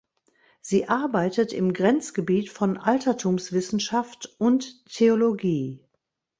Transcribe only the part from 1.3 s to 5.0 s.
im Grenzgebiet von Altertumswissenschaft und